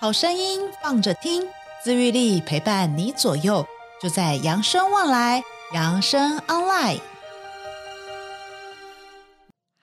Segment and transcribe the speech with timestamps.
[0.00, 1.44] 好声音放着听，
[1.82, 3.64] 自愈力陪伴你左右，
[4.02, 5.42] 就在扬生旺来，
[5.72, 6.98] 扬生 online。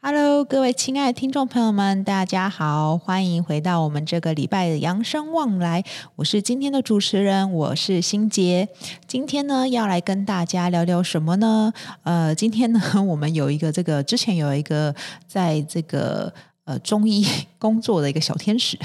[0.02, 5.84] Hello，各位亲爱的听众朋友们，大家好，欢迎回到我们这个礼拜的扬生旺来。
[6.18, 8.68] 我是今天的主持人，我是心杰。
[9.08, 11.72] 今天呢，要来跟大家聊聊什么呢？
[12.04, 14.94] 呃，今天呢， 我们有一个这个之前有一个
[15.26, 16.32] 在这个
[16.66, 17.26] 呃中医
[17.58, 18.78] 工作的一个小天使。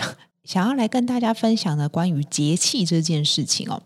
[0.46, 3.82] 想要来跟大家分享的关于节气这件事情哦，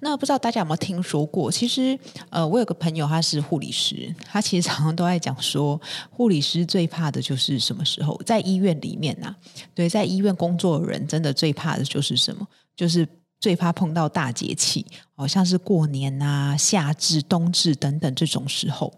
[0.00, 1.50] 那不知道大家有没有听说过？
[1.50, 5.80] 其实，呃，我有个朋友他是护理师，他其实常常都在讲说，
[6.10, 8.20] 护理师最怕的就是什么时候？
[8.26, 9.36] 在医院里面呐、啊，
[9.74, 12.46] 对，在医院工作的人真的最怕的就是什么？
[12.76, 13.08] 就是
[13.38, 18.92] 最怕碰到大节气，好像是过年啊、夏至、冬至等等这种时候。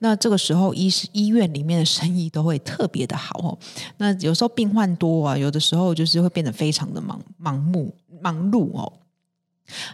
[0.00, 3.58] 那这个时候，医医院里面的生意都会特别的好哦。
[3.98, 8.92] 那有时候病患多啊，有的时候就是会变得非常的忙盲目忙碌哦。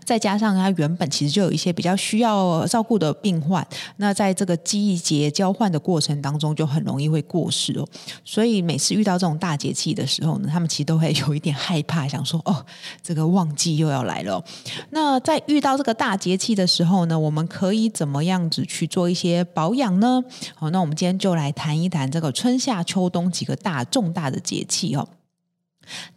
[0.05, 7.87] 再加上他原本其实就有一些比较需要照顾的病患，那在这个季节交换的过程当中，就很容易会过世哦。
[8.25, 12.65] 所以每次遇到这种大节气的时候呢，他们其实都会有一点害怕，想说哦，
[13.03, 14.43] 这个旺季又要来了。
[14.91, 20.23] 那在遇到这个大节气的时候呢，我们可以怎么样子去做一些保养呢？
[20.55, 25.09] 好，那我们今天就来谈一谈这个春夏秋冬几个大重大的节气哦。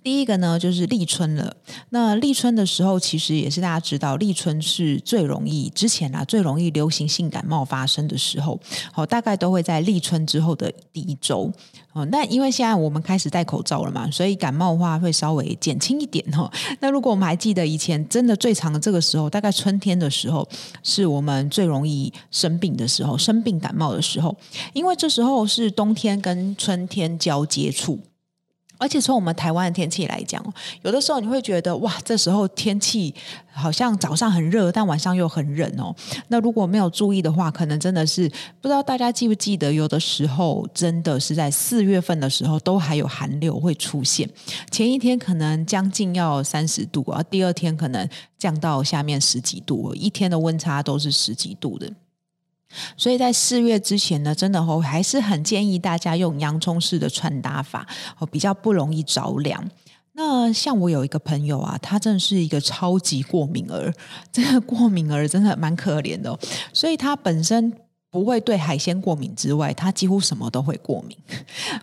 [0.03, 1.56] 第一个呢，就是立春了。
[1.89, 8.59] 那立春的时候，其实也是大家知道，立春是最容易之前啊，最容易流行性感冒发生的时候。
[8.92, 11.52] 好，大概都会在立春之后的第一周。
[11.92, 16.50] 哦，那因为现在我们开始戴口罩了嘛，所以感冒的话会稍微减轻一点哈。
[16.80, 20.48] 那如果我们还记得以前真的最长的这个时候，大概春天的时候，
[20.83, 24.36] 是我们最容易生病的时候，生病感冒的时候，
[24.73, 28.00] 因为这时候是冬天跟春天交接处。
[28.80, 30.44] 而且从我们台湾的天气来讲，
[30.82, 33.14] 有的时候你会觉得哇，这时候天气
[33.52, 35.94] 好像早上很热，但晚上又很冷哦。
[36.30, 38.28] 那如果没有注意的话，可能真的是
[38.62, 44.28] 不知道大家记不记得，有的时候真的是在四月份的时候都还有寒流会出现，
[44.72, 48.08] 前一天可能将近要三十度啊，第二天可能
[48.38, 51.92] 降到下面十几度，一天的温差都是十几度的。
[52.96, 57.88] 所以在四月之前呢，真的吼还是很建议大家用洋葱式的穿搭法，
[58.18, 59.70] 哦，比较不容易着凉。
[60.14, 63.94] 那像我有一个朋友啊，他真的是一个超级过敏儿，
[64.32, 66.38] 这个过敏儿真的蛮可怜的，
[66.74, 67.74] 所以他本身。
[68.11, 71.15] 不会对海鲜过敏之外，他几乎什么都会过敏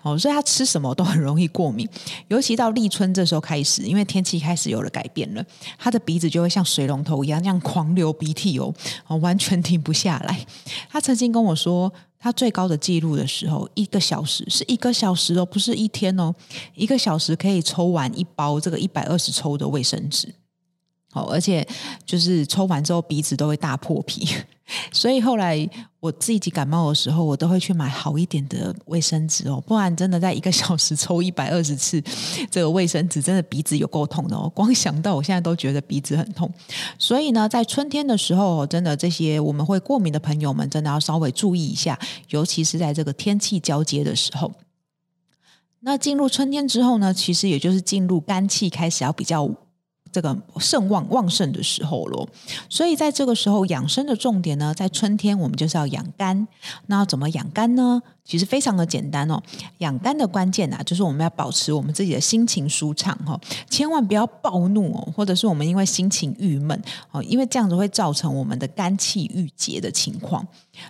[0.02, 1.88] 哦，所以他吃什么都很容易过敏。
[2.28, 5.44] 尤其到立春这时候开始，因为天气开始有了改变了，
[5.78, 8.74] 他的鼻子就会像水龙头一样这样狂流鼻涕哦，
[9.20, 10.44] 完全停不下来。
[10.90, 16.34] 他曾经跟我说，他最高的记录的时候，一个小时是一个小时哦，不是一天哦，
[16.74, 20.34] 一个小时可以抽完一包这个一百二十抽的卫生纸。
[21.12, 21.64] 哦，而且
[22.04, 24.28] 就是抽完之后鼻子都会大破皮，
[24.92, 25.68] 所以后来
[26.00, 32.02] 我自己感冒的时候，我都会去买好一点的卫生纸哦，不然真的在一个小时 抽一百二十次
[32.50, 34.50] 这个卫生纸，真的鼻子有够痛的哦。
[34.54, 36.50] 光想到我现在都觉得鼻子很痛，
[36.98, 41.98] 所以呢，在春天的时候，真的这些我们会过敏的朋友们，真的要稍微注意一下，
[42.30, 44.52] 尤其是在这个天气交接的时候。
[45.80, 49.48] 那进入春天之后呢，其实也就是进入肝气开始要比较。
[50.16, 52.26] 这个盛旺旺盛的时候咯，
[52.70, 56.48] 所以在这个时候养生的重点呢，在春天我们就是要养肝。
[56.86, 58.00] 那怎么养肝呢？
[58.26, 59.40] 其实非常的简单哦，
[59.78, 66.82] 养肝的关键啊，就是我们要保持我们自己的心情舒畅哈，千万不要暴怒哦，或者是我们因为心情郁闷
[67.12, 70.46] 哦，因为这样子会造成我们的肝气郁结的情况。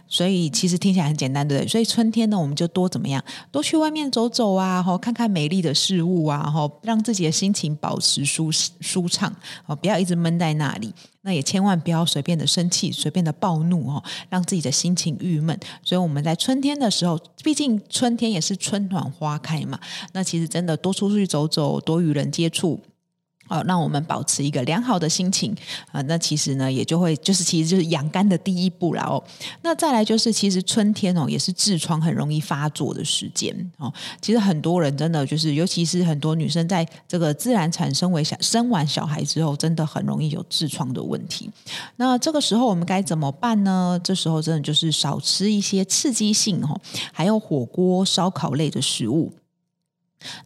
[0.08, 1.68] 所以其实听起来很简单，对不对？
[1.68, 3.22] 所以春天呢，我们就多怎么样，
[3.52, 9.32] 多去外面走走啊，哈，看看美丽的事物啊，哈，让自己的心情保持舒舒畅
[9.66, 10.92] 哦，不要一直闷在那里。
[11.26, 14.00] 那也千万不要随便的生气，随便的暴怒哦，
[14.30, 15.58] 让自己的心情郁闷。
[15.82, 19.80] 所以我们在春天的时候，毕竟春天也是春暖花开嘛，
[20.12, 22.80] 那其实真的多出去走走，多与人接触。
[23.48, 25.54] 好，让我们保持一个良好的心情
[25.92, 26.00] 啊。
[26.02, 29.22] 那其实呢，也就会就是其实就是养肝的第一步了哦。
[29.62, 33.92] 那再来就是，其实春天哦，也是痔疮很容易发作的时间哦。
[34.20, 41.50] 其实很多人真的就是，尤其是很多女生，在这个自然产生为小生完小孩之后，真的很容易有痔疮的问题。
[41.96, 44.00] 那这个时候我们该怎么办呢？
[44.02, 46.80] 这时候真的就是少吃一些刺激性哦，
[47.12, 49.32] 还有火锅、烧烤类的食物。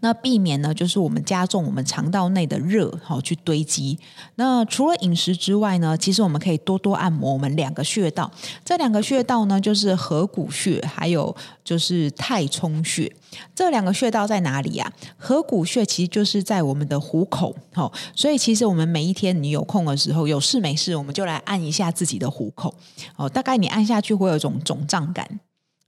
[0.00, 3.98] 那避免呢，就是我们加重我们肠道内的热，好去堆积。
[4.34, 8.30] 那除了饮食之外呢，其实我们可以多多按摩我们两个穴道。
[8.64, 11.34] 这两个穴道呢，就是合谷穴，还有
[11.64, 13.10] 就是太冲穴。
[13.54, 14.92] 这两个穴道在哪里呀？
[15.16, 22.74] 合谷穴其实就是在我们的虎口，好，所以其实我们每一天你有空的时候，有事没事，我们就来按一下自己的虎口。
[23.16, 25.40] 哦，大概你按下去会有一种肿胀感。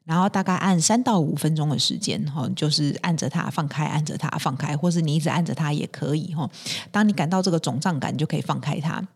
[0.04, 6.50] 然后大概按三到五分钟的时间，哈，就是按着它放开，按着它放开，或是你一直按着它也可以，哈。
[6.90, 9.06] 当你感到这个肿胀感，就可以放开它。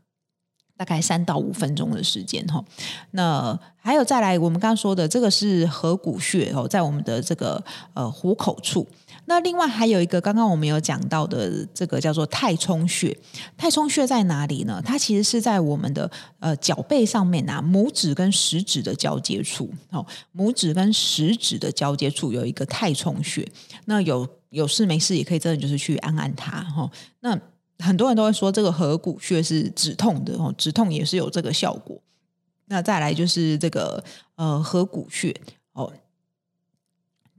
[0.78, 2.62] 大概三到五分钟的时间，哈。
[3.12, 8.86] 那还有再来，我们刚刚说的这个是合谷穴哦，在我们的这个呃虎口处。
[9.28, 13.16] 那另外还有一个，刚刚我们有讲到的这个叫做太冲穴。
[13.56, 14.80] 太冲穴在哪里呢？
[14.84, 23.46] 它其实是在我们的呃脚背上面啊，拇指跟食指的交接处哦，拇指跟食指的交接处有一个太冲穴。
[23.86, 26.88] 那有有事没事也可以真的就是去按按它哈、
[27.20, 27.38] 那
[27.80, 32.00] 很多人都会说这个合谷穴是止痛的哦，止痛也是有这个效果。
[32.66, 34.02] 那再来就是这个
[34.36, 35.34] 呃合谷穴
[35.72, 35.92] 哦。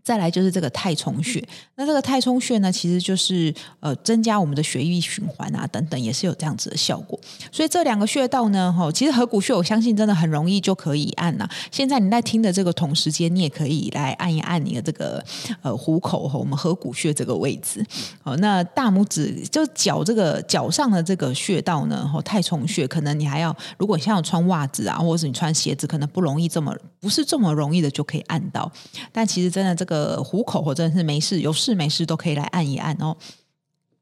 [0.07, 1.45] 再来就是这个太冲穴，
[1.75, 7.19] 那这个太冲穴呢，其实就是呃增加我们的血液循环啊，等等，也是有这样子的效果。
[7.51, 11.45] 所以这两个穴道呢，哈，其实合谷穴我相信真的很容易就可以按呐。
[11.73, 15.21] 现在你在听的这个同时间，你也可以来按一按你的这个
[15.61, 17.85] 呃虎口和我们合谷穴这个位置。
[18.23, 28.71] 好，那大拇指就脚这个脚上的这个穴道呢，哈，太冲穴，可能你还要，如果你像有穿袜子啊，或者是你穿鞋子，可能不容易这么不是这么容易的就可以按到。
[29.11, 29.96] 但其实真的这个。
[29.97, 33.17] 呃，虎口或者是没事，有事没事都可以来按一按哦。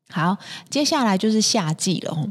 [0.10, 0.38] 好，
[0.70, 2.30] 接下来就是夏季了哦。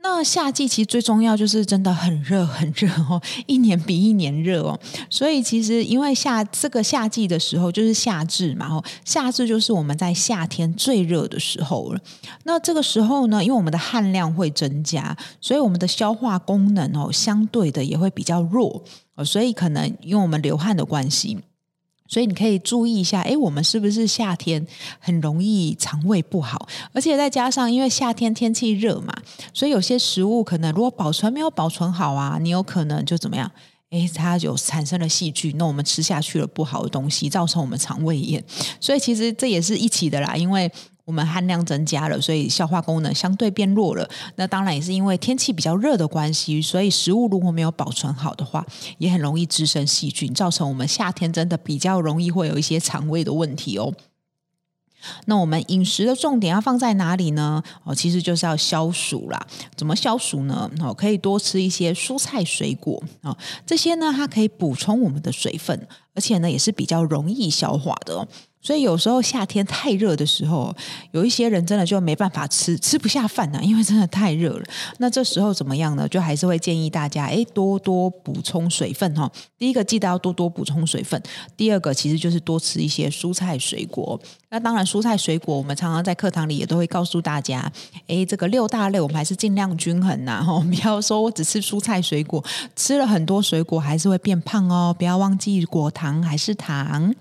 [0.00, 4.78] 那夏季其实最重要就是真的很热很热哦， 一年比一年热哦。
[5.10, 12.00] 所以其实因为夏这个夏季的时候就是夏至嘛，哦，夏至就是我们在夏天最热的时候了。
[12.44, 18.82] 那这个时候呢，因为我们的汗量会增加，所以我们的消化功能哦，相对的也会比较弱
[19.16, 19.24] 哦。
[19.24, 21.38] 所以可能因为我们流汗的关系。
[22.08, 24.66] 所以你可以注意一下，哎，我们是不是夏天
[24.98, 26.66] 很容易肠胃不好？
[26.92, 29.12] 而且再加上因为夏天天气热嘛，
[29.52, 33.48] 所以有些食物可能如果保存没有保存好啊，你有可能就怎么样？
[33.90, 38.42] 哎，它有产生了细菌，那我们吃下去了不好的东西，造成我们肠胃炎。
[38.80, 40.70] 所以其实这也是一起的啦，因为。
[41.08, 44.06] 我们汗量增加了，所以消化功能相对变弱了。
[44.36, 48.62] 那当然也是因为天气比较热的关系，所以食物如果没有保存好的话，
[48.98, 53.94] 也很容易滋生细菌，造成我们夏天真的比较容易会有一些肠胃的问题哦。
[55.24, 57.62] 那我们饮食的重点要放在哪里呢？
[57.84, 59.46] 哦，其实就是要消暑啦。
[59.74, 60.70] 怎么消暑呢？
[60.80, 63.34] 哦，可以多吃一些蔬菜水果啊，
[63.64, 68.28] 这些呢，它可以补充我们的水分，而且呢，也是比较容易消化的哦。
[68.60, 70.74] 所以有时候夏天太热的时候，
[71.12, 74.64] 有一些人真的就没办法吃，吃不下饭呐，因为真的太热了。
[74.98, 76.06] 那这时候怎么样呢？
[76.08, 79.30] 就还是会建议大家，诶，多多补充水分哈。
[79.56, 81.20] 第一个记得要多多补充水分，
[81.56, 84.20] 第二个其实就是多吃一些蔬菜水果。
[84.50, 87.70] 那当然，蔬菜水果我们常常在课堂里也都会告诉大家，
[88.08, 92.44] 诶，这个六大类我们还是尽量均衡呐，哈， 不要说我只吃蔬菜水果，
[92.74, 94.94] 吃了很多水果还是会变胖哦。
[94.98, 97.14] 不要忘记果糖还是糖。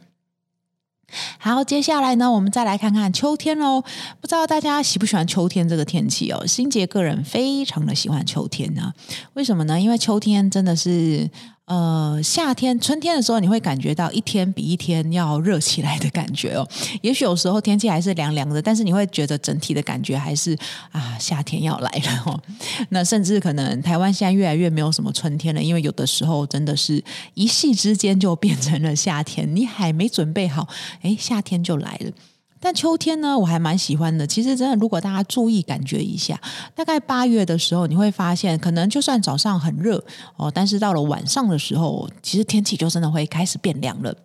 [1.39, 3.81] 好，接下来呢，我们再来看看秋天喽。
[4.19, 6.45] 不知道大家喜不喜欢秋天这个天气哦？
[6.45, 8.93] 心杰个人非常的喜欢秋天呢。
[9.33, 9.79] 为什么呢？
[9.79, 11.29] 因为秋天真的是。
[11.67, 16.65] 呃，夏天、春天的时候，你会感觉到一天比一天要热起来的感觉哦。
[17.01, 20.57] 也许有时候天气还是凉凉的，但是你会觉得整体的感觉还是
[20.93, 22.39] 啊，夏天要来了哦。
[22.89, 27.03] 那甚至可能台湾现在越来越没有什么春天了，因为有的时候真的是
[27.33, 30.69] 一夕之间就变成了夏天，你还没准备好，
[31.01, 32.11] 诶，夏天就来了。
[32.59, 34.25] 但秋天呢，我还蛮喜欢的。
[34.25, 36.39] 其实真的，如果大家注意感觉一下，
[36.75, 40.03] 大概八月的时候，你会发现，可能就算早上很热
[40.35, 44.15] 哦，但是到了晚上的时候，其实天气就真的会开始变凉了。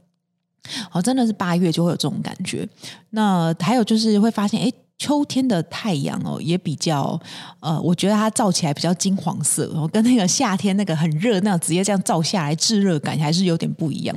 [0.92, 2.68] 哦，真的是八月就会有这种感觉。
[3.10, 4.72] 那还有就是会发现，诶。
[5.02, 7.20] 秋天的太阳哦，也比较
[7.58, 14.16] 呃，我觉得它照起来比较金黄色，然后跟那个夏天那个很热那样直接这样照下来炙热感还是有点不一样。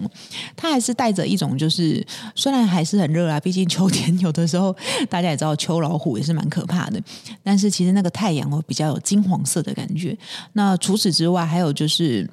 [0.55, 4.75] 它还是带着一种就是，虽然还是很热啊，毕竟秋天有的时候
[5.09, 7.01] 大家也知道秋老虎也是蛮可怕的，
[7.41, 10.15] 但是其实那个太阳哦比较有金黄色的感觉。
[10.53, 12.29] 那除此之外，还有就是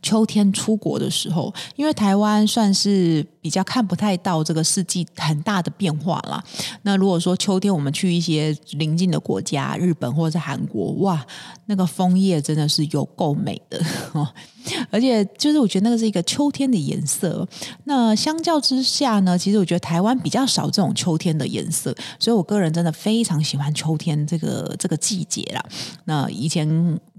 [0.00, 3.26] 秋天出国的时候，因为台湾算是。
[3.40, 6.42] 比较看不太到这个四季很大的变化啦。
[6.82, 11.24] 那如果说秋天我们去一些邻近的国家，日本或者是韩国，哇，
[11.66, 13.80] 那个枫叶真的是有够美的
[14.12, 14.28] 哦。
[14.90, 17.46] 而且就是我觉得那个是一个秋天的颜色。
[17.84, 25.64] 那相较之下呢，其实我觉得台湾比较少这种秋天的颜色，所以我个人真的非常喜欢秋天这个这个季节啦。
[26.04, 26.68] 那以前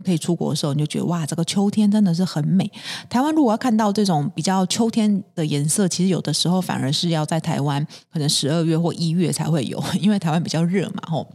[0.05, 2.71] 可以出国的时候，你就觉得哇，这个秋天真的是很美。
[3.09, 11.25] 台湾如果要看到这种比较秋天的颜色，其实有有的时候反而是要在台湾可能十二月或一月才会有，因为台湾比较热嘛，吼。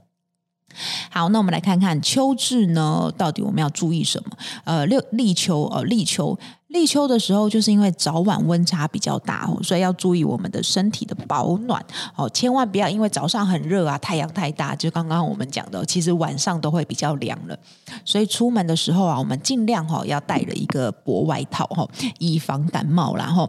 [1.09, 4.37] 好，那我们来看看秋至呢，到底我们要注意什么？
[4.65, 6.37] 呃，立立秋，呃，立秋，
[6.67, 11.83] 立秋的时候，就是因为早晚温差比较大哦，所以要注意我们的身体的保暖
[12.17, 17.57] 哦，千万不要因为早上很热啊，太阳太大，就刚刚我们讲的，其实晚上都会比较凉了，
[18.05, 21.89] 所以出门的时候啊，我们尽量哈要带了一个薄外套哈，
[22.19, 23.49] 以防感冒，然后。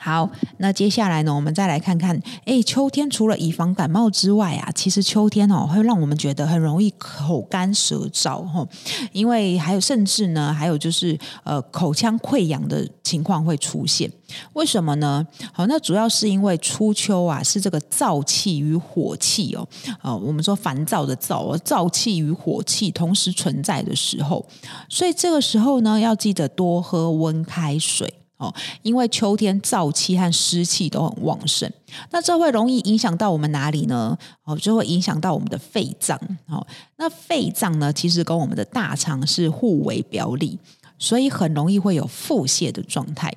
[0.00, 8.66] 好，那接下来呢，我们再来看看，诶，秋天除了以防感冒之外啊，其实秋天哦会让我们觉得很容易口干舌燥哈，
[9.12, 14.10] 因为还有甚至呢，还有就是呃口腔溃疡的情况会出现。
[14.52, 15.26] 为什么呢？
[15.52, 19.66] 好，那主要是因为初秋啊是这个燥气与火气哦，
[20.02, 24.46] 呃，我们说烦躁的燥，燥气与火气同时存在的时候，
[24.88, 28.14] 所以这个时候呢，要记得多喝温开水。
[28.38, 31.68] 哦，因为秋天燥气和湿气都很旺盛，
[32.12, 34.16] 那这会容易影响到我们哪里呢？
[34.44, 36.16] 哦，就会影响到我们的肺脏。
[36.46, 36.64] 哦，
[36.98, 40.56] 那肺脏呢，其实跟我们的大肠是互为表里，
[40.98, 43.34] 所以很容易会有腹泻的状态。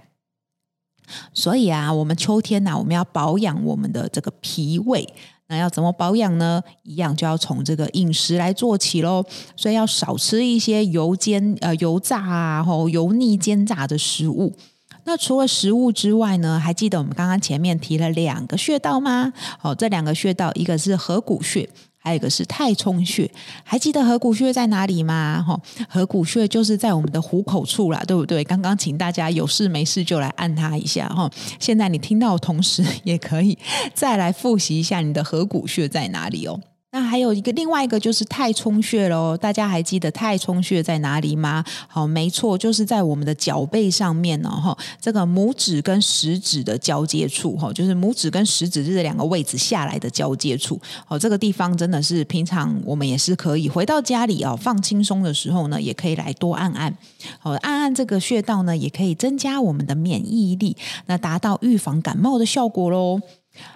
[1.34, 5.12] 所以啊，我们秋天呢，啊，我们要保养我们的这个脾胃，
[5.48, 6.62] 那要怎么保养呢？
[6.84, 9.26] 一样就要从这个饮食来做起喽。
[9.58, 14.56] 所以要少吃一些油煎、呃油炸啊，或油腻煎炸的食物。
[15.04, 19.34] 那除了食物之外呢，还记得我们刚刚前面提了两个穴道吗？
[19.62, 21.68] 哦，这两个穴道，一个是合谷穴，
[21.98, 23.30] 还有一个是太冲穴。
[23.64, 25.44] 还记得合谷穴在哪里吗？
[25.46, 28.44] 哈，合谷穴就是在我们的虎口处啦，对不对？
[28.44, 31.30] 刚刚请大家有事没事就来按它一下哈。
[31.60, 33.58] 现在你听到的同时， 也可以
[33.94, 36.60] 再来复习一下你的合谷穴在哪里哦。
[36.94, 41.64] 那还有一个另外一个就是太冲穴喽，大家还记得太冲穴在哪里吗？
[41.88, 56.94] 好，没错，就是在我们的脚背上面哦，这个拇指跟食指的交接处，哈，就是拇指跟食指这两个位置下来的交接处，哦，这个地方真的是平常我们也是可以回到家里哦，放轻松的时候呢，也可以来多按按，
[57.40, 63.22] 好，按按这个穴道呢，也可以增加我们的免疫力，那达到预防感冒的效果喽。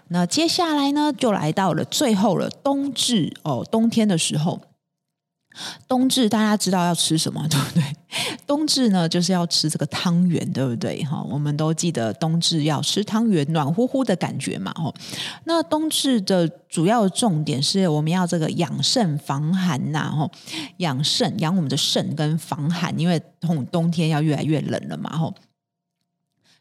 [0.08, 4.62] 那接下来呢，就来到了最后了，冬至哦，冬天的时候，
[5.88, 7.84] 冬至大家知道要吃什么，对不对？
[8.48, 11.04] 冬至呢，就是要吃这个汤圆，对不对？
[11.04, 14.72] 哈，我们都记得冬至要吃汤圆，暖乎乎的感觉嘛。
[14.76, 14.94] 哦，
[15.46, 20.30] 那冬至的主要重点是我们要这个养肾防寒呐，哈，
[20.78, 25.34] 养肾养我们的肾跟防寒，因为冬冬天要越来越冷了嘛，哈。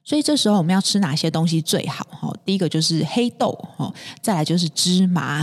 [0.05, 2.07] 所以这时候我们要吃哪些东西最好？
[2.11, 5.43] 哈，第一个就是黑豆，哈，再来就是芝麻。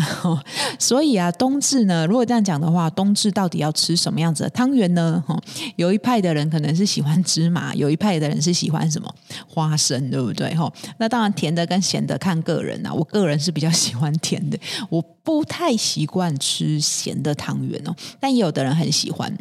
[0.77, 5.21] 所以啊，冬至呢，如果这样讲的话，冬至到底要吃什么样子的汤圆呢？
[5.27, 5.35] 哈，
[5.77, 9.11] 有一派的人可能是喜欢芝麻，有一派的人是喜欢什么
[9.47, 10.53] 花生，对不对？
[10.53, 12.93] 哈，那当然甜的跟咸的看个人啊。
[12.93, 19.35] 我个人是比较喜欢甜的，我不太习惯吃咸的汤圆哦，但也有的人很喜欢。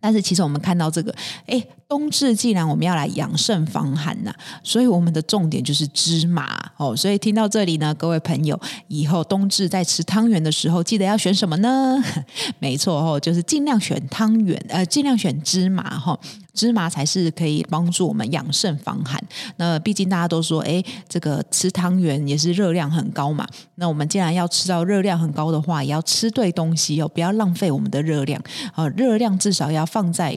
[0.00, 1.12] 但是其实我们看到这个，
[1.46, 4.30] 哎，冬至既然我们要来养肾防寒呐，
[4.62, 6.94] 所以我们的重点就是芝麻哦。
[6.94, 11.96] 所以听到这里呢，各位朋友，以后冬至在吃汤圆的时候，记得要选什么呢？
[12.60, 16.18] 没错哦，就是尽量选汤圆，呃，尽量选芝麻哈。
[16.52, 19.18] 芝麻才是可以帮助我们养肾防寒。
[19.58, 23.46] 那毕竟大家都说，哎，这个吃汤圆也是热量很高嘛。
[23.76, 28.42] 那我们既然要吃到热量很高的话，也要吃对东西哦，不要浪费我们的热量。
[28.74, 30.36] 呃，热量至少要放在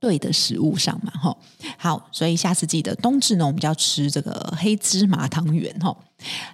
[0.00, 1.36] 对的食物上嘛，哈。
[1.76, 5.96] 好，所以下次记得冬至呢，我们就要吃这个黑芝麻汤圆，哈。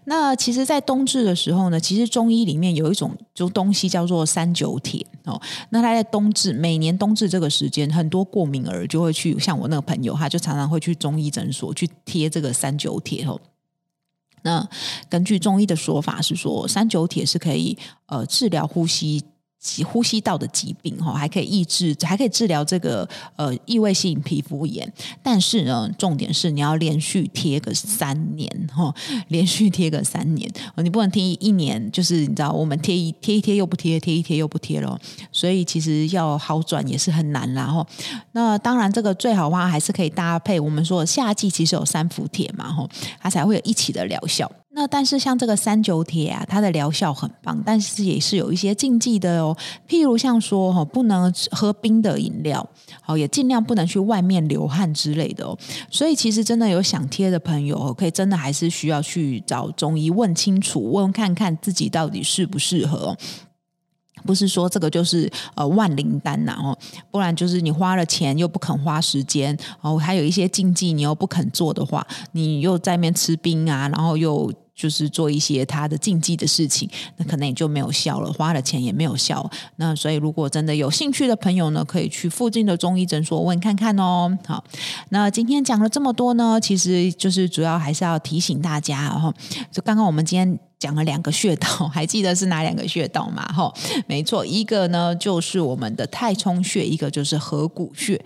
[0.04, 5.40] 那其实，在冬至的时候呢，其实中医里面有一种就东西叫做三九铁哦。
[5.70, 13.40] 那它在冬至，每年冬至这个时间，很多过敏儿就会去，像我那个朋友，他就常常会去中医诊所去贴这个三九铁哦。
[14.42, 14.68] 那
[15.08, 19.24] 根据中医的说法是说，三九铁是可以呃治疗呼吸
[19.84, 24.90] 呼吸道的疾病哈，还可以抑制，还可以治疗这个呃异位性皮肤炎。
[25.22, 28.94] 但是呢，重点是你要连续贴个三年哈，
[29.28, 34.98] 连续贴个三年，你不能贴一年，就是你知道我们贴一贴一贴又不贴，贴一贴又不贴了。
[35.32, 37.64] 所以其实要好转也是很难啦。
[37.64, 37.86] 然后
[38.32, 42.86] 那当然这个最好的话还是可以搭配我们说夏季其实有三伏贴嘛，哈，
[43.20, 44.50] 它才会有一起的疗效。
[44.76, 49.56] 那但是像这个三九铁啊，它的疗效很棒，但是也是有一些禁忌的哦。
[49.88, 52.68] 譬如像说哈，不能喝冰的饮料，
[53.00, 55.56] 好，也尽量不能去外面流汗之类的哦。
[55.88, 63.16] 所以其实真的有想贴的朋友，可以真的还是需要去找中医问清楚，问看看自己到底适不适合。
[64.26, 66.76] 不是说这个就是呃万灵丹呐哦，
[67.12, 74.52] 不然就是你花了钱又不肯花时间哦，还有一些禁忌你又不肯做的话，你又在那边吃冰啊，然后又。
[74.74, 79.48] 就是做一些他的禁忌的事情，那可能也就没有效了，花了钱也没有效。
[79.76, 84.36] 那所以如果真的有兴趣的朋友呢，可以去附近的中医诊所问看看哦。
[84.46, 84.64] 好，
[85.10, 89.32] 那今天讲了这么多呢，其实就是主要还是要提醒大家哈，
[89.70, 93.44] 就刚刚我们今天讲了两个穴道， 还记得是哪两个穴道吗？
[93.52, 93.72] 哈，
[94.06, 98.20] 没错，一个呢就是我们的太冲穴，一个就是合谷穴。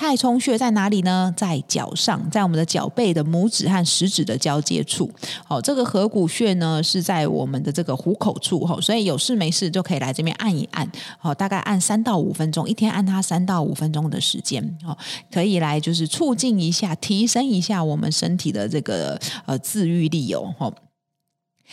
[0.00, 1.30] 太冲穴在哪里呢？
[1.36, 5.10] 在脚上，在我们的脚背的拇指和食指的交接处。
[5.44, 8.60] 好，这个合谷穴呢是在我们的这个虎口处。
[8.60, 10.90] 哈，所以有事没事就可以来这边按一按。
[11.18, 14.74] 好，大概按三到五分钟，一天按它三到五分钟的时间。
[14.82, 14.96] 好，
[15.30, 20.54] 可以来就是促进一下，提升一下我们身体的这个呃自愈力哦。
[20.58, 20.72] 好，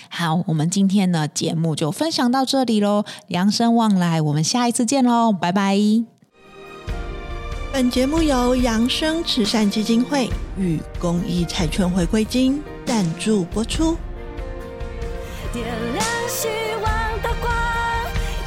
[0.09, 3.05] 好，我们今天呢节目就分享到这里喽。
[3.29, 6.16] 养生旺来，我们下一次见喽，拜拜。
[7.77, 13.95] 本节目由扬生慈善基金会与公益彩券回归金赞助播出。
[15.53, 16.47] 点亮希
[16.81, 16.91] 望
[17.21, 17.53] 的光，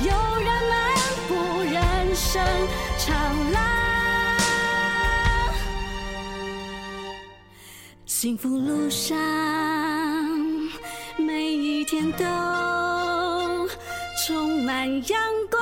[0.02, 0.10] 有
[0.40, 0.92] 人漫
[1.28, 2.44] 步人生
[2.98, 3.62] 长廊，
[8.06, 9.16] 幸福路上
[11.16, 12.24] 每一天都
[14.26, 15.59] 充满阳光。